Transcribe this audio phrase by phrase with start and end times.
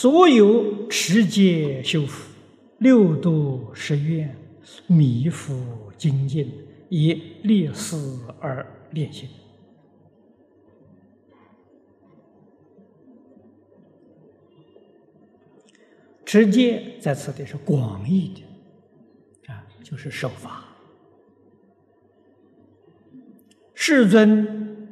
[0.00, 2.32] 所有持戒修福、
[2.78, 4.34] 六度十愿、
[4.86, 5.62] 弥福
[5.98, 6.50] 精进，
[6.88, 7.12] 以
[7.42, 7.96] 立事
[8.40, 9.28] 而练心。
[16.24, 18.32] 持戒在此地是广义
[19.46, 20.64] 的，啊，就是守法。
[23.74, 24.88] 世尊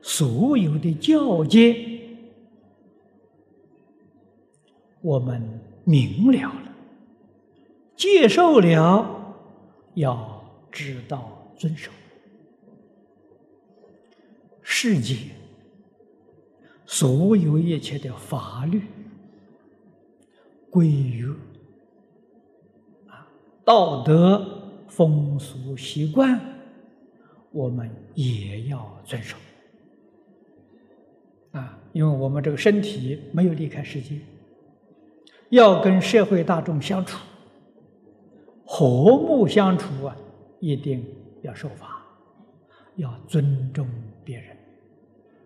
[0.00, 1.91] 所有的教诫，
[5.02, 6.72] 我们明了了，
[7.96, 9.36] 接受了，
[9.94, 11.90] 要知道遵守。
[14.62, 15.16] 世界
[16.86, 18.82] 所有一切的法律。
[20.70, 21.28] 归于
[23.08, 23.28] 啊
[23.62, 26.40] 道德风俗习惯，
[27.50, 29.36] 我们也要遵守
[31.50, 34.18] 啊，因为我们这个身体没有离开世界，
[35.52, 37.18] 要跟社会大众相处，
[38.64, 40.16] 和睦相处啊，
[40.60, 41.06] 一定
[41.42, 42.06] 要守法，
[42.96, 43.86] 要尊重
[44.24, 44.56] 别人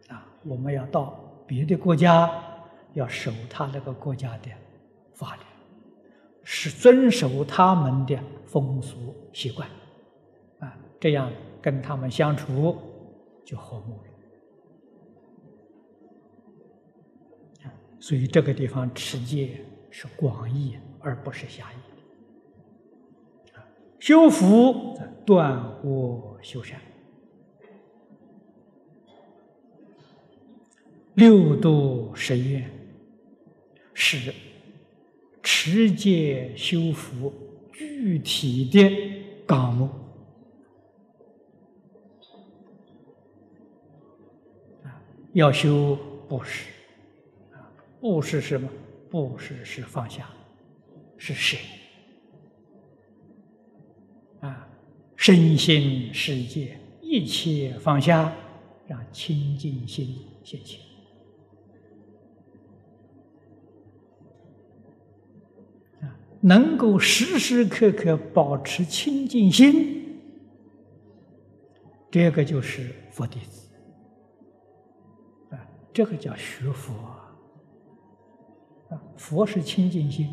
[0.06, 2.30] 啊，我们要到别的国家，
[2.94, 4.50] 要守他那个国家的。
[5.12, 5.42] 法律
[6.44, 9.68] 是遵守他们的风俗习惯，
[10.60, 12.76] 啊，这样跟他们相处
[13.44, 13.96] 就和睦
[17.64, 17.70] 了。
[17.98, 19.58] 所以这个地方持戒
[19.98, 21.76] 是广义而不是狭义
[23.54, 23.62] 的。
[23.98, 26.78] 修福断恶修善，
[31.14, 32.70] 六度十愿
[33.94, 34.34] 是。
[35.42, 37.32] 持戒修福
[37.72, 38.90] 具体的
[39.46, 39.88] 纲目，
[45.32, 45.96] 要修
[46.28, 46.68] 布施
[47.52, 48.68] 啊，布施是什么？
[49.16, 50.28] 布施是放下，
[51.16, 51.56] 是舍
[54.40, 54.68] 啊，
[55.16, 58.30] 身心世界一切放下，
[58.86, 60.78] 让清净心现前。
[66.42, 70.20] 能够时时刻刻保持清净心，
[72.10, 73.72] 这个就是佛弟子。
[75.50, 77.15] 啊，这个叫学佛。
[78.88, 80.28] 啊，佛是清净心。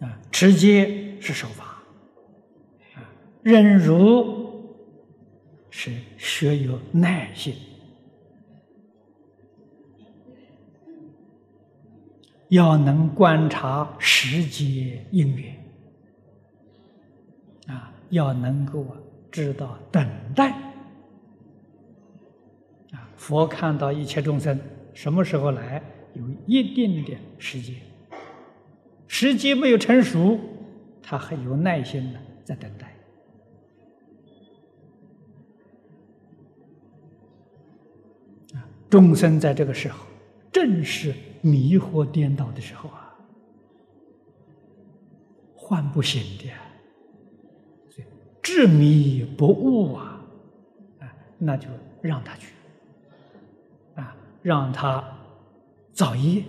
[0.00, 1.82] 啊，持戒是守法。
[2.94, 3.02] 啊，
[3.42, 4.46] 忍辱。
[5.78, 7.54] 是学有耐心，
[12.48, 15.54] 要能观察时节因缘，
[17.66, 18.86] 啊，要能够
[19.36, 20.02] 知道等
[20.34, 20.50] 待，
[22.92, 24.58] 啊，佛看到一切众生
[24.94, 25.82] 什么时候来，
[26.14, 27.74] 有一定的时间，
[29.06, 30.40] 时机没有成熟，
[31.02, 32.86] 他还有耐心的在等待。
[38.54, 40.06] 啊众生在这个时候，
[40.50, 43.14] 正是迷惑颠倒的时候啊，
[45.54, 46.50] 幻不醒的，
[48.46, 50.20] 执迷不悟啊，
[51.00, 51.04] 啊，
[51.36, 51.66] 那就
[52.00, 52.52] 让他去，
[53.96, 55.02] 啊，让他
[55.92, 56.44] 造业，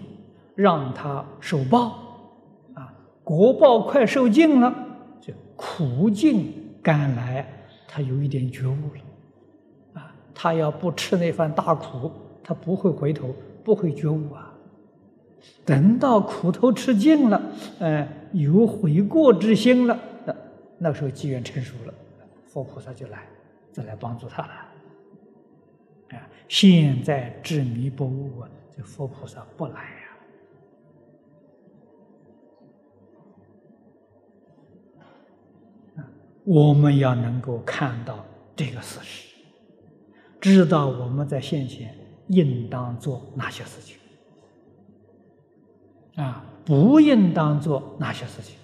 [0.54, 1.98] 让他受报，
[2.76, 2.94] 啊，
[3.24, 4.72] 国报快受尽了，
[5.20, 6.54] 就苦尽
[6.84, 7.44] 甘来，
[7.88, 12.12] 他有一点觉悟了，啊，他要不吃那番大苦。
[12.44, 14.54] 他不会回头，不会觉悟啊！
[15.66, 17.42] 等到苦头吃尽了，
[17.80, 20.00] 呃，有悔过之心了，
[20.78, 21.94] 那时候机缘成熟了，
[22.46, 23.28] 佛菩萨就来，
[23.72, 24.54] 再来帮助他了。
[26.18, 30.08] 啊，现在执迷不悟啊，这佛菩萨不来呀。
[35.98, 36.10] 啊，
[36.46, 38.26] 我们要能够看到
[38.56, 39.36] 这个事实，
[40.40, 41.96] 知道我们在现前。
[42.30, 43.96] 应当做哪些事情？
[46.22, 48.58] 啊，不应当做哪些事情？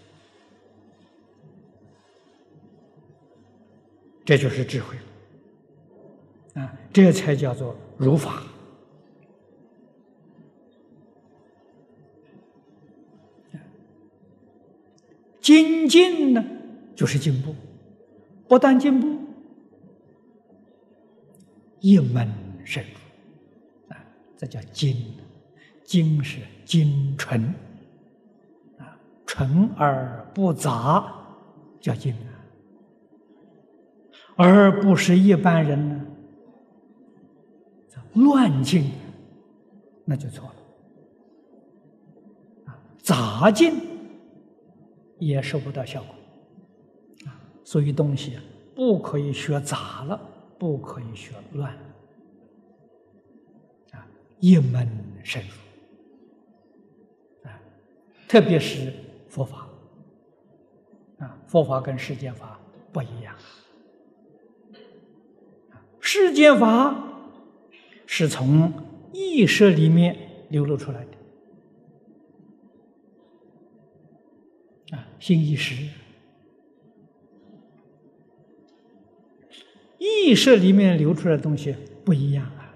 [4.25, 4.95] 这就是智慧
[6.53, 8.43] 啊，这才叫做如法。
[15.41, 16.41] 精进呢，
[16.95, 17.53] 就是进步，
[18.47, 19.19] 不但进步，
[21.81, 22.31] 一门
[22.63, 23.93] 深入。
[23.93, 23.99] 啊
[24.37, 24.95] 这叫精，
[25.83, 27.53] 精是精纯
[28.77, 31.13] 啊，纯而不杂，
[31.81, 32.15] 叫精。
[34.43, 36.05] 而不是一般人呢
[38.15, 38.91] 乱进，
[40.05, 40.55] 那就错了。
[42.97, 43.73] 杂进
[45.17, 46.13] 也收不到效果。
[47.63, 48.43] 所以东西啊
[48.75, 50.19] 不可以学杂了，
[50.59, 51.81] 不可以学乱了。
[53.93, 54.05] 啊，
[54.39, 54.87] 一门
[55.23, 57.49] 深入。
[57.49, 57.59] 啊，
[58.27, 58.93] 特别是
[59.27, 59.67] 佛法。
[61.19, 62.59] 啊，佛法跟世间法
[62.91, 63.33] 不一样。
[66.15, 66.95] 世间法
[68.05, 68.71] 是从
[69.13, 70.15] 意识里面
[70.49, 71.03] 流露出来
[74.91, 75.73] 的，啊，心意识，
[79.97, 81.75] 意识里面流出来的东西
[82.05, 82.75] 不一样啊。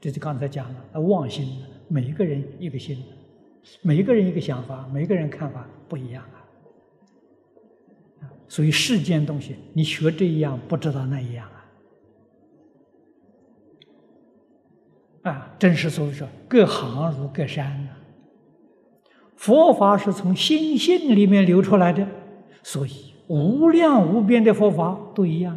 [0.00, 3.04] 这就刚才讲了，妄心，每一个人一个心，
[3.82, 6.40] 每一个人一个想法，每一个人看法不一样啊。
[8.48, 11.46] 所以世间东西，你学这一样，不知道那一样！
[15.28, 17.90] 啊，真是所以说，各行如各山呐。
[19.36, 22.06] 佛法是从心性里面流出来的，
[22.62, 25.56] 所以无量无边的佛法都一样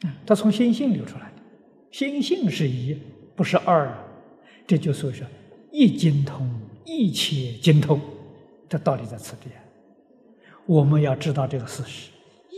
[0.00, 0.08] 的。
[0.08, 1.42] 啊，它从心性流出来的，
[1.90, 2.96] 心性是一，
[3.34, 3.92] 不是二。
[4.66, 5.26] 这就所以说，
[5.72, 6.48] 一精通，
[6.84, 8.00] 一切精通，
[8.68, 9.48] 这道理在此地。
[10.66, 12.10] 我们要知道这个事实，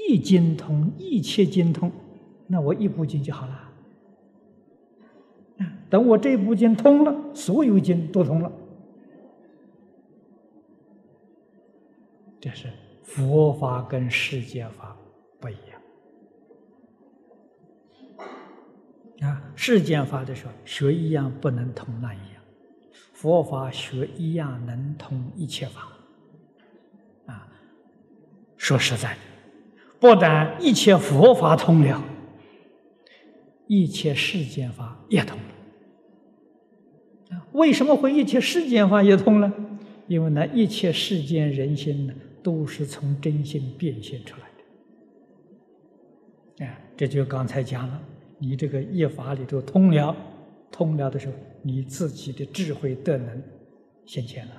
[0.08, 1.90] 一精通，一切精通，
[2.48, 3.69] 那我一部经就好了。
[5.90, 8.50] 等我这部经通了，所有经都通了。
[12.40, 12.72] 这是
[13.02, 14.96] 佛法跟世间法
[15.40, 15.56] 不一
[19.18, 19.28] 样。
[19.28, 22.42] 啊，世间法的时候学一样不能通那一样，
[23.12, 25.88] 佛法学一样能通一切法
[27.26, 27.46] 啊。
[28.56, 29.18] 说实在的，
[29.98, 32.02] 不但一切佛法通了，
[33.66, 35.44] 一切世间法也通了。
[37.52, 39.52] 为什么会一切世间法也通呢？
[40.06, 44.48] 因为呢，一切世间人心呢，都是从真心变现出来
[46.58, 46.64] 的。
[46.64, 48.02] 哎，这就刚才讲了，
[48.38, 50.16] 你这个业法里头通了，
[50.70, 53.42] 通了的时候，你自己的智慧德能
[54.04, 54.52] 现前了。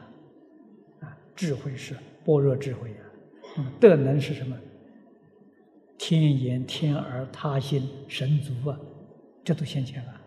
[1.01, 2.97] 啊，智慧是般若智慧呀。
[3.79, 4.57] 德能是什么？
[5.97, 8.79] 天眼、天耳、他心、神足啊，
[9.43, 10.20] 这都现前了。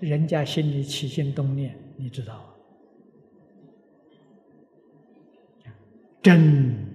[0.00, 2.46] 人家心里起心动念，你知道？
[6.22, 6.86] 真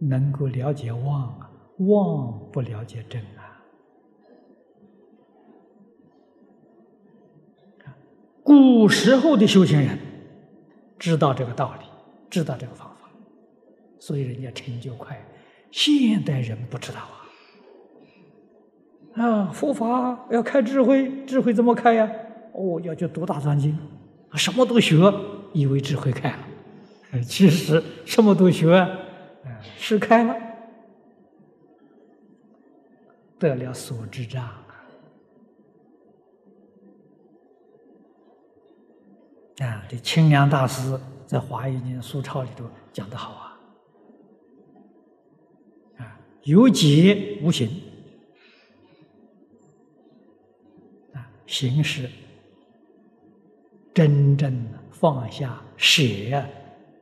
[0.00, 3.62] 能够了解妄啊，妄不了解真啊。
[8.42, 9.98] 古时候的修行人
[10.98, 11.84] 知道这个道理，
[12.28, 13.08] 知道这个方法。
[13.98, 15.24] 所以人家成就快，
[15.70, 17.23] 现代人不知道啊！
[19.14, 22.10] 啊，佛法要开智慧，智慧怎么开呀？
[22.52, 23.78] 哦，要去读大藏经，
[24.34, 24.96] 什么都学，
[25.52, 26.38] 以为智慧开了，
[27.22, 28.86] 其实什么都学，
[29.78, 30.36] 是开了，
[33.38, 34.60] 得了所知障啊！
[39.88, 43.52] 这清凉大师在《华严经》书钞里头讲的好啊。
[46.42, 47.70] 有解无形
[51.54, 52.10] 啊，形是
[53.94, 56.02] 真正放下舍，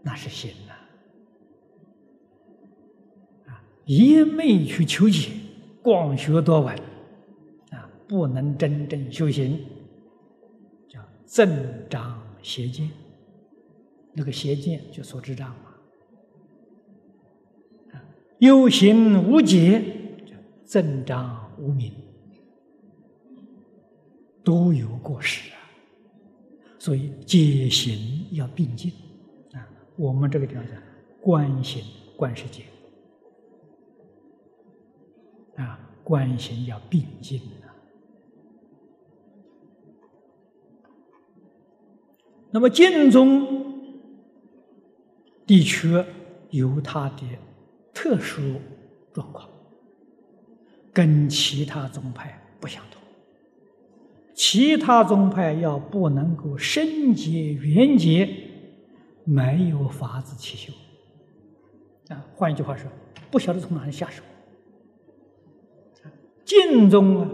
[0.02, 0.74] 那是心呐
[3.50, 5.30] 啊，一昧去求解，
[5.82, 6.76] 广学多闻
[7.70, 9.58] 啊，不能真正修行，
[10.86, 12.90] 叫增长邪见，
[14.12, 15.72] 那个邪见就所知障嘛。
[17.94, 18.04] 啊
[18.38, 19.82] 有行无解，
[20.66, 21.90] 增长无明，
[24.44, 25.58] 都有过失啊。
[26.78, 28.92] 所以戒行要并进
[29.52, 29.68] 啊。
[29.96, 30.76] 我们这个地方讲
[31.20, 31.82] 观行
[32.16, 32.64] 观世界
[35.56, 37.70] 啊，观行要并进啊。
[42.50, 44.00] 那么净宗
[45.46, 45.88] 地区
[46.50, 47.22] 有它的。
[47.94, 48.58] 特殊
[49.12, 49.46] 状况
[50.94, 53.01] 跟其他宗派不相同，
[54.44, 58.28] 其他宗派要不能够深结缘结，
[59.22, 60.72] 没有法子去修。
[62.08, 62.90] 啊，换一句话说，
[63.30, 64.20] 不晓得从哪里下手。
[66.44, 67.30] 净宗啊，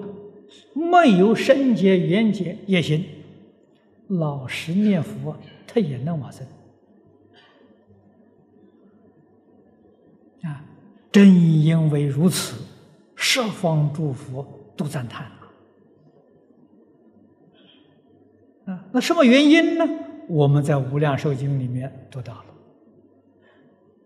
[0.74, 3.02] 没有深结缘结也行，
[4.08, 5.34] 老实念佛，
[5.66, 6.46] 他也能往生。
[10.42, 10.62] 啊，
[11.10, 12.62] 正因为如此，
[13.16, 14.46] 十方诸佛
[14.76, 15.24] 都赞叹
[18.68, 18.84] 啊！
[18.92, 19.84] 那什么原因呢？
[20.28, 22.44] 我们在《无量寿经》里面读到了，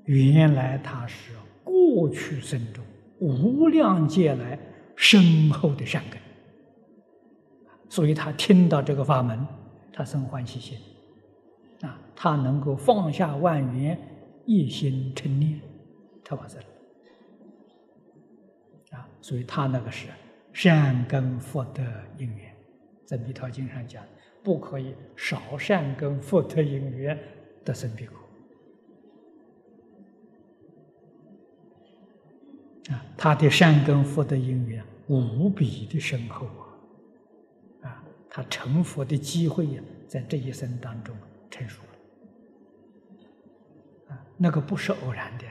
[0.05, 1.33] 原来他是
[1.65, 2.85] 过去生中
[3.19, 4.57] 无量劫来
[4.95, 6.21] 深厚的善根，
[7.89, 9.45] 所以他听到这个法门，
[9.93, 10.79] 他生欢喜心，
[11.81, 13.99] 啊，他能够放下万缘，
[14.47, 15.61] 一心称念，
[16.25, 16.57] 他往这。
[18.97, 20.07] 啊，所以他那个是
[20.53, 21.83] 善根福德
[22.17, 22.55] 因缘，
[23.05, 24.05] 在《弥陀经》上讲，
[24.43, 27.19] 不可以少善根福德因缘
[27.65, 28.17] 得生彼国。
[32.93, 36.47] 啊，他的善根福德因缘无比的深厚
[37.83, 37.89] 啊！
[37.89, 41.17] 啊，他成佛的机会呀，在这一生当中
[41.51, 41.89] 成熟了。
[44.15, 45.45] 啊，那个不是偶然的。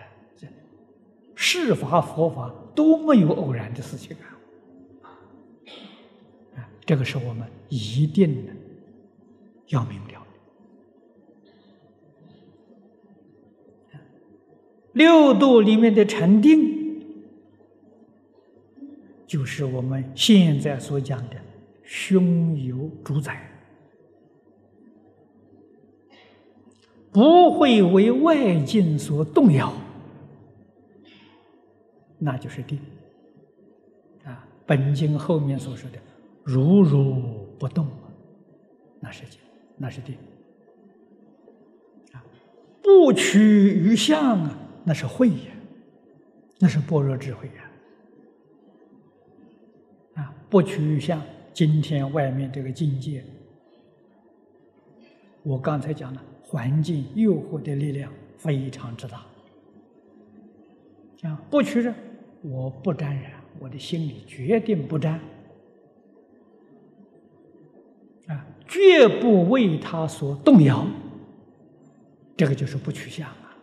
[1.33, 4.15] 世法佛法都没有偶然的事情
[5.01, 5.09] 啊！
[6.55, 8.53] 啊，这个是我们一定的
[9.71, 10.25] 要明了。
[14.93, 17.03] 六度里面的禅定，
[19.25, 21.37] 就是我们现在所讲的
[21.83, 23.49] 胸有主宰，
[27.11, 29.73] 不会为外境所动摇。
[32.19, 32.77] 那就是定
[34.25, 35.97] 啊，本经后面所说的
[36.43, 37.87] “如如不动”，
[38.99, 39.39] 那是静，
[39.81, 40.15] 那是定
[42.13, 42.23] 啊。
[42.83, 45.51] 不取于相啊，那是慧眼，
[46.59, 47.71] 那是般若智慧呀。
[50.21, 51.19] 啊，不取于相，
[51.51, 53.23] 今天外面这个境界，
[55.41, 59.25] 我刚才讲了，环境诱惑的力量非常之大
[61.23, 61.91] 啊，不取着。
[62.43, 65.19] 我不沾染，我的心里决定不沾，
[68.27, 70.85] 啊，绝不为他所动摇。
[72.37, 73.55] 这个就是不取相啊。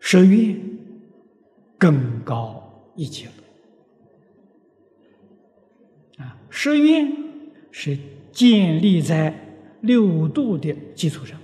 [0.00, 0.60] 舍愿
[1.78, 3.32] 更高一级了，
[6.24, 7.12] 啊，舍愿
[7.70, 7.98] 是
[8.32, 9.42] 建立在。
[9.82, 11.38] 六度的基础上，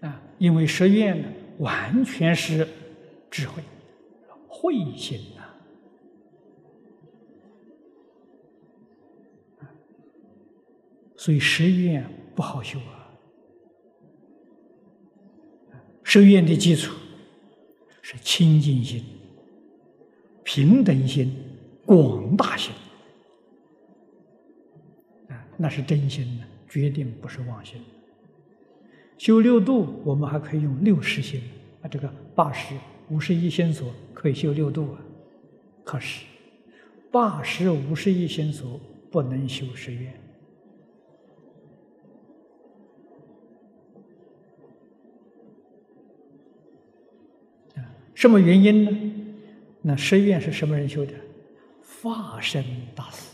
[0.00, 2.68] 啊，因为十愿呢，完全是
[3.32, 3.62] 智慧、
[4.46, 5.42] 慧心呐，
[11.16, 13.08] 所以十愿不好修啊。
[16.02, 16.94] 十愿的基础
[18.02, 19.02] 是清净心、
[20.44, 21.34] 平等心、
[21.86, 22.70] 广大心。
[25.56, 27.80] 那是真心的，决定不是妄心。
[29.16, 31.40] 修六度，我们还可以用六十心
[31.80, 32.74] 啊，这个八十
[33.10, 35.00] 五十一心所可以修六度啊。
[35.84, 36.24] 可是
[37.10, 38.80] 八十五十一心所
[39.10, 40.12] 不能修十愿？
[48.14, 48.90] 什么原因呢？
[49.80, 51.12] 那十愿是什么人修的？
[52.02, 53.30] 化身大师。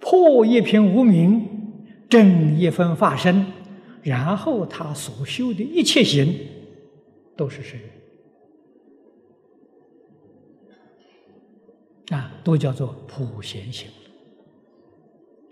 [0.00, 1.48] 破一片无名，
[2.08, 3.46] 正一分法身，
[4.06, 6.32] 然后他所修的一切行，
[7.36, 7.80] 都是谁？
[12.10, 13.90] 啊，都叫做普贤行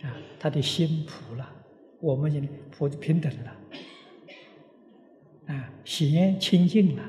[0.02, 1.50] 啊，他的心普了，
[1.98, 3.56] 我们讲普平等了，
[5.46, 7.02] 啊，贤清净了，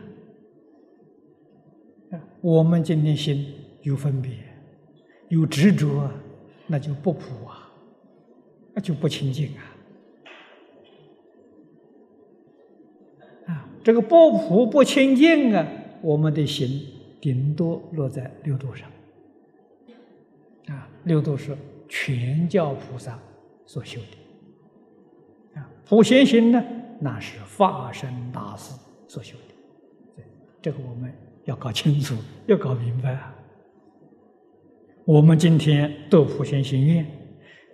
[2.41, 4.31] 我们今天心有分别，
[5.29, 6.09] 有执着。
[6.67, 7.71] 那就不普啊，
[8.73, 9.61] 那就不清净啊！
[13.45, 15.63] 啊，这个不普不清净啊，
[16.01, 16.67] 我们的心
[17.21, 18.89] 顶多落在六度上。
[20.65, 21.55] 啊，六度是
[21.87, 23.19] 全教菩萨
[23.67, 25.59] 所修的。
[25.59, 26.65] 啊，普贤行呢，
[26.99, 28.73] 那是化身大师
[29.07, 30.23] 所修的。
[30.63, 31.13] 这个我们
[31.43, 32.15] 要搞清楚，
[32.47, 33.35] 要搞明白啊。
[35.05, 37.05] 我们今天度普贤行愿，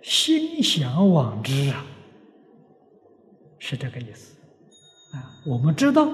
[0.02, 1.86] 心向往之啊，
[3.58, 4.36] 是这个意思
[5.12, 5.40] 啊。
[5.44, 6.08] 我们知道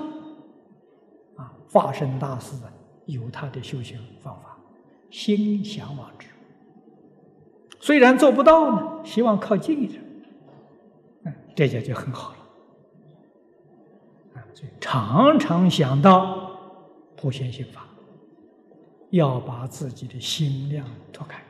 [1.36, 2.72] 啊，化身大师啊，
[3.06, 4.58] 有他的修行方法，
[5.10, 6.28] 心向往之。
[7.80, 10.02] 虽然做不到呢，希望靠近一点，
[11.24, 12.38] 嗯，这就就很好了
[14.34, 14.44] 啊。
[14.54, 16.50] 所以常常想到
[17.16, 17.84] 普贤行法。
[19.10, 21.42] 要把自己的心量拓开，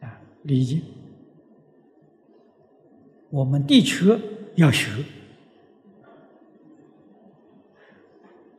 [0.00, 0.80] 啊，礼敬、
[3.28, 4.18] 我们的确
[4.56, 4.90] 要学，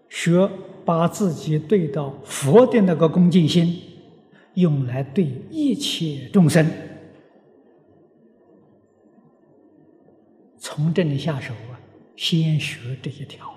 [0.09, 0.49] 学
[0.83, 3.79] 把自己对到佛的那个恭敬心，
[4.55, 6.65] 用来对一切众生，
[10.57, 11.79] 从这里下手啊，
[12.15, 13.53] 先学这一条，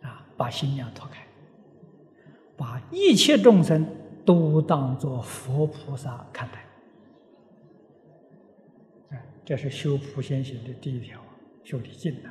[0.00, 1.26] 啊，把心量拓开，
[2.56, 3.86] 把一切众生
[4.24, 6.64] 都当作佛菩萨看待。
[9.44, 11.20] 这是修普贤行的第一条，
[11.64, 12.30] 修礼敬的。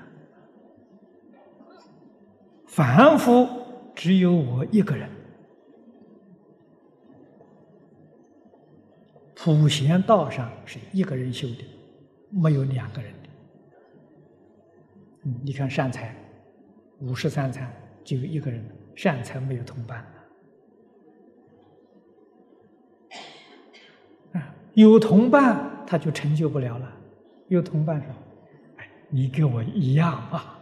[2.67, 3.45] 凡夫
[3.93, 5.09] 只有我一个人，
[9.35, 11.65] 普贤道上是一个人修的，
[12.29, 13.29] 没有两个人的。
[15.23, 16.15] 嗯，你看善财，
[16.99, 17.69] 五十三参
[18.05, 18.65] 就有一个人，
[18.95, 19.99] 善财没有同伴。
[24.31, 26.99] 啊，有同伴他就成就不了了。
[27.51, 28.07] 有同伴说
[28.79, 30.57] ：“哎，你跟我一样啊，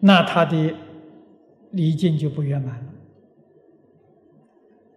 [0.00, 0.74] 那他的
[1.72, 2.86] 礼敬就不圆满了。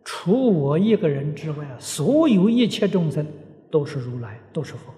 [0.06, 3.28] 除我一个人之外，所有一切众生
[3.70, 4.94] 都是如来，都是佛。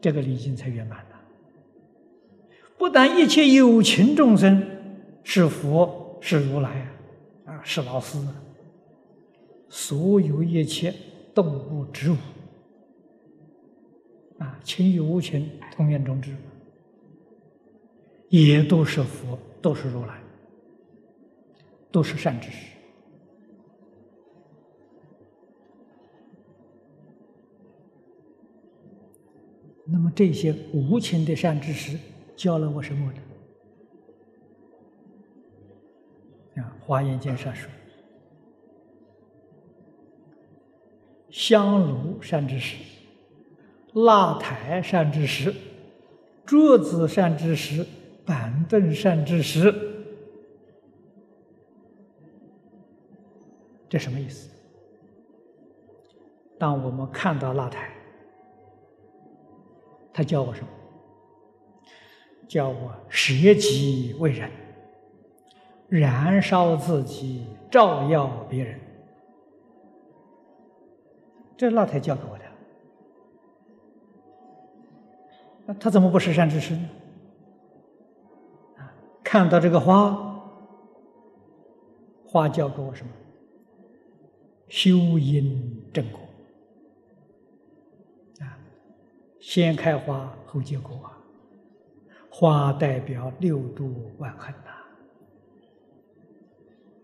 [0.00, 1.20] 这个礼敬才圆满了。
[2.76, 4.60] 不但一切有情众生
[5.22, 6.88] 是佛，是如来
[7.44, 8.18] 啊，是老师。”
[9.74, 10.94] 所有一切
[11.34, 12.16] 动物、植物，
[14.36, 16.36] 啊，情与无情同源中知，
[18.28, 20.20] 也都是佛，都是如来，
[21.90, 22.76] 都是善知识。
[29.86, 31.98] 那么这些无情的善知识
[32.36, 33.22] 教了我什么呢？
[36.62, 37.70] 啊，《华严经》上说。
[41.32, 42.76] 香炉善知识，
[43.94, 45.52] 蜡台善知识，
[46.44, 47.84] 桌子善知识，
[48.24, 49.74] 板凳善知识，
[53.88, 54.50] 这什么意思？
[56.58, 57.90] 当我们看到蜡台，
[60.12, 60.68] 他教我什么？
[62.46, 64.50] 教我舍己为人，
[65.88, 68.78] 燃烧自己，照耀别人。
[71.62, 72.44] 这老太教给我的，
[75.64, 76.88] 那他怎么不是善知识呢？
[78.78, 78.90] 啊，
[79.22, 80.42] 看到这个花，
[82.26, 83.12] 花教给我什么？
[84.66, 86.18] 修因正果
[88.40, 88.58] 啊，
[89.38, 91.16] 先开花后结果啊，
[92.28, 94.52] 花代表六度万恒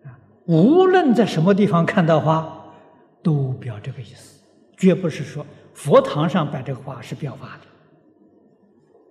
[0.02, 2.74] 呐，啊，无论在什么地方看到花，
[3.22, 4.36] 都表这个意思。
[4.78, 7.66] 绝不是说佛堂上摆这个花是表法的，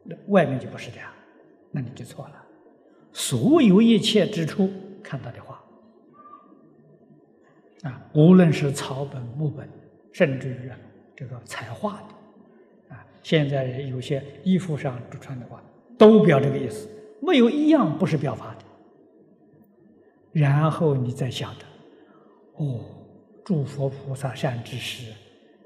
[0.03, 1.09] 那外面就不是这样，
[1.71, 2.43] 那你就错了。
[3.11, 4.71] 所有一切之处
[5.03, 5.61] 看到的花，
[7.83, 9.69] 啊，无论是草本、木本，
[10.13, 10.71] 甚至于
[11.15, 15.61] 这个彩画的，啊，现在有些衣服上穿的话，
[15.97, 16.87] 都表这个意思，
[17.21, 18.65] 没有一样不是表法的。
[20.31, 21.65] 然后你再想着，
[22.55, 22.85] 哦，
[23.43, 25.11] 诸佛菩萨善知识。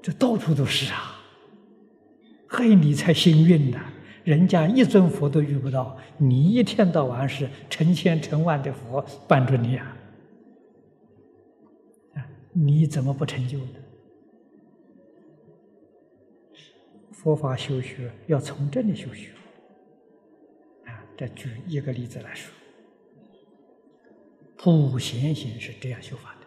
[0.02, 1.20] 这到处都是啊！
[2.48, 3.80] 嘿，你才幸运呢！
[4.24, 9.96] 人家一尊佛都遇不到，你一天到晚是成千成万的佛伴着你啊！
[12.52, 13.76] 你怎么不成就呢？
[17.12, 19.30] 佛法修学要从这里修学
[20.84, 21.02] 啊！
[21.16, 22.52] 再举一个例子来说，
[24.56, 26.41] 普贤行是这样修法的。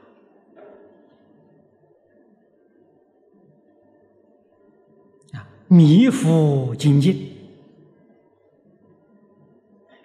[5.67, 7.15] 弥福精进，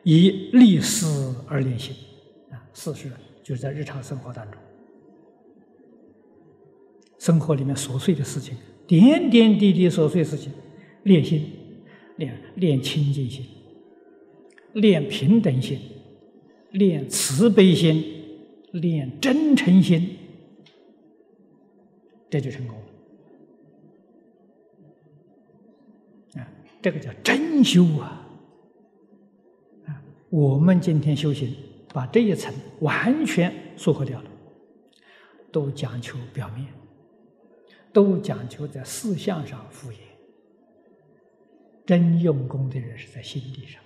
[0.04, 1.06] 以立事
[1.46, 1.94] 而练心
[2.50, 3.10] 啊，事实
[3.42, 4.58] 就是在日常生活当中，
[7.18, 10.50] 生活里面琐碎的事情，点点滴滴琐碎事情，
[11.02, 11.44] 练心，
[12.16, 13.44] 练练清净心，
[14.72, 15.78] 练平等心，
[16.70, 18.02] 练慈悲心，
[18.72, 20.16] 练真诚心，
[22.30, 22.78] 这就成功
[26.38, 26.46] 啊。
[26.82, 28.26] 这个叫真修啊！
[29.86, 31.54] 啊，我们今天修行，
[31.92, 34.30] 把这一层完全缩合掉了，
[35.52, 36.66] 都讲求表面，
[37.92, 39.96] 都讲求在四相上敷衍。
[41.84, 43.82] 真用功的人是在心地上。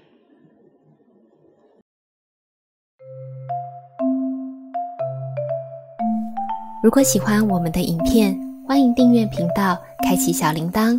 [6.83, 10.99] 如果喜欢我们的影片，欢迎订阅频道，开启小铃铛，